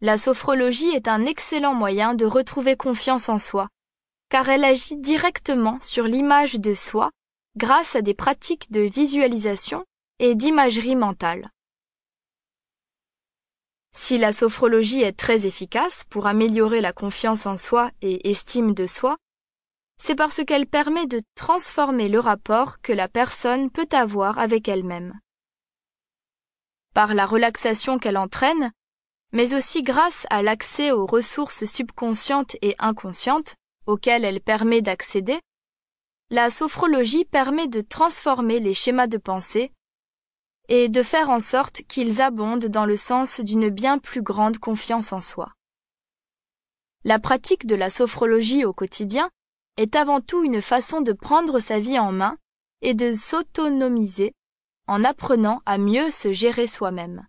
[0.00, 3.68] La sophrologie est un excellent moyen de retrouver confiance en soi,
[4.28, 7.10] car elle agit directement sur l'image de soi
[7.56, 9.84] grâce à des pratiques de visualisation
[10.20, 11.50] et d'imagerie mentale.
[13.92, 18.86] Si la sophrologie est très efficace pour améliorer la confiance en soi et estime de
[18.86, 19.16] soi,
[20.00, 25.18] c'est parce qu'elle permet de transformer le rapport que la personne peut avoir avec elle-même.
[26.94, 28.70] Par la relaxation qu'elle entraîne,
[29.32, 33.54] mais aussi grâce à l'accès aux ressources subconscientes et inconscientes
[33.86, 35.40] auxquelles elle permet d'accéder,
[36.30, 39.72] la sophrologie permet de transformer les schémas de pensée
[40.68, 45.12] et de faire en sorte qu'ils abondent dans le sens d'une bien plus grande confiance
[45.12, 45.52] en soi.
[47.04, 49.30] La pratique de la sophrologie au quotidien
[49.78, 52.36] est avant tout une façon de prendre sa vie en main
[52.82, 54.32] et de s'autonomiser
[54.86, 57.26] en apprenant à mieux se gérer soi-même.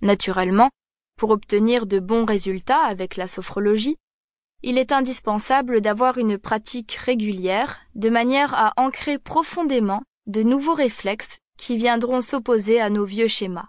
[0.00, 0.70] Naturellement,
[1.16, 3.96] pour obtenir de bons résultats avec la sophrologie,
[4.62, 11.38] il est indispensable d'avoir une pratique régulière de manière à ancrer profondément de nouveaux réflexes
[11.56, 13.68] qui viendront s'opposer à nos vieux schémas.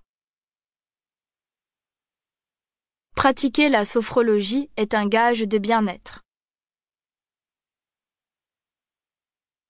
[3.16, 6.22] Pratiquer la sophrologie est un gage de bien-être.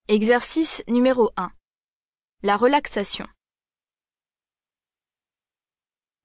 [0.08, 1.52] Exercice numéro 1.
[2.44, 3.28] La relaxation.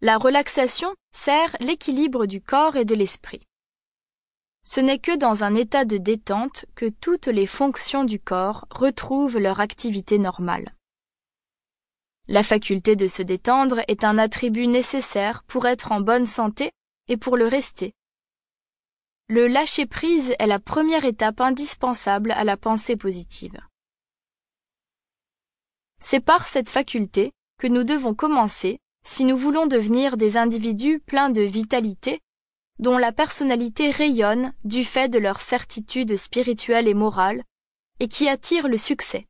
[0.05, 3.41] La relaxation sert l'équilibre du corps et de l'esprit.
[4.63, 9.39] Ce n'est que dans un état de détente que toutes les fonctions du corps retrouvent
[9.39, 10.75] leur activité normale.
[12.29, 16.71] La faculté de se détendre est un attribut nécessaire pour être en bonne santé
[17.09, 17.95] et pour le rester.
[19.29, 23.59] Le lâcher-prise est la première étape indispensable à la pensée positive.
[25.99, 31.31] C'est par cette faculté que nous devons commencer si nous voulons devenir des individus pleins
[31.31, 32.21] de vitalité
[32.79, 37.45] dont la personnalité rayonne du fait de leur certitude spirituelle et morale,
[38.01, 39.27] et qui attire le succès.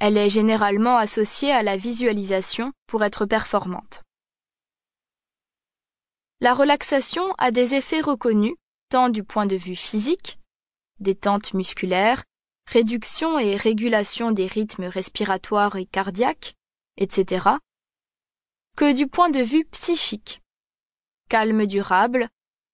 [0.00, 4.02] Elle est généralement associée à la visualisation pour être performante.
[6.40, 8.54] La relaxation a des effets reconnus
[8.88, 10.38] tant du point de vue physique,
[10.98, 12.24] détente musculaire,
[12.66, 16.54] réduction et régulation des rythmes respiratoires et cardiaques,
[16.96, 17.46] etc.,
[18.76, 20.40] que du point de vue psychique,
[21.28, 22.28] calme durable,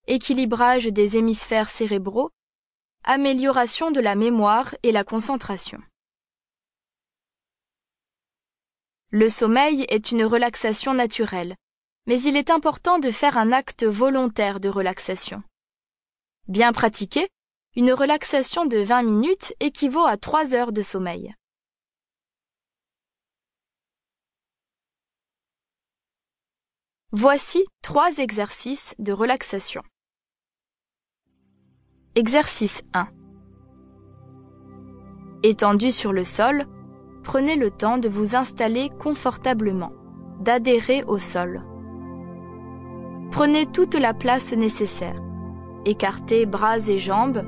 [0.06, 2.30] équilibrage des hémisphères cérébraux,
[3.04, 5.80] amélioration de la mémoire et la concentration.
[9.10, 11.56] Le sommeil est une relaxation naturelle,
[12.06, 15.42] mais il est important de faire un acte volontaire de relaxation.
[16.46, 17.28] Bien pratiqué,
[17.76, 21.34] une relaxation de 20 minutes équivaut à 3 heures de sommeil.
[27.20, 29.82] Voici trois exercices de relaxation.
[32.14, 33.08] Exercice 1.
[35.42, 36.66] Étendu sur le sol,
[37.24, 39.90] prenez le temps de vous installer confortablement,
[40.38, 41.64] d'adhérer au sol.
[43.32, 45.20] Prenez toute la place nécessaire.
[45.86, 47.42] Écartez bras et jambes,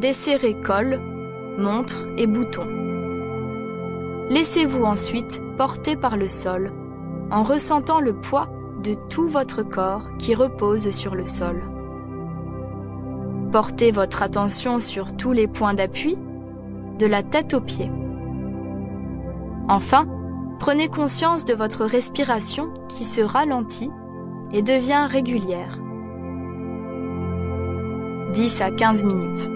[0.00, 1.02] desserrez col,
[1.58, 2.70] montre et boutons.
[4.30, 6.72] Laissez-vous ensuite porter par le sol
[7.30, 8.48] en ressentant le poids
[8.82, 11.62] de tout votre corps qui repose sur le sol.
[13.52, 16.18] Portez votre attention sur tous les points d'appui,
[16.98, 17.90] de la tête aux pieds.
[19.68, 20.06] Enfin,
[20.58, 23.90] prenez conscience de votre respiration qui se ralentit
[24.52, 25.78] et devient régulière.
[28.32, 29.50] 10 à 15 minutes.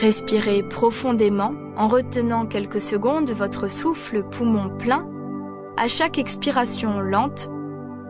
[0.00, 5.06] Respirez profondément en retenant quelques secondes votre souffle poumon plein
[5.78, 7.48] à chaque expiration lente,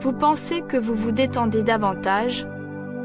[0.00, 2.46] vous pensez que vous vous détendez davantage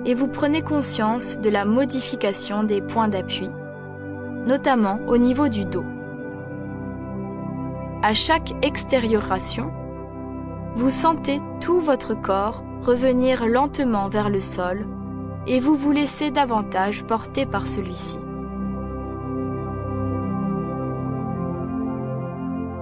[0.06, 3.50] et vous prenez conscience de la modification des points d'appui,
[4.46, 5.84] notamment au niveau du dos.
[8.04, 9.69] À chaque extérioration,
[10.75, 14.88] vous sentez tout votre corps revenir lentement vers le sol
[15.45, 18.18] et vous vous laissez davantage porter par celui-ci.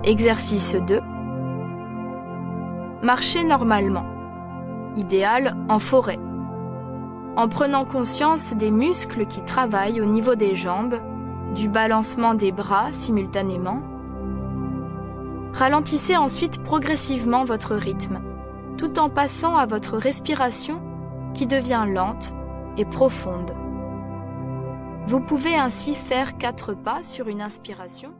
[0.03, 0.99] Exercice 2
[3.03, 4.05] Marchez normalement.
[4.95, 6.19] Idéal en forêt.
[7.35, 10.99] En prenant conscience des muscles qui travaillent au niveau des jambes,
[11.55, 13.81] du balancement des bras simultanément.
[15.53, 18.21] Ralentissez ensuite progressivement votre rythme,
[18.77, 20.79] tout en passant à votre respiration
[21.33, 22.35] qui devient lente
[22.77, 23.55] et profonde.
[25.07, 28.13] Vous pouvez ainsi faire quatre pas sur une inspiration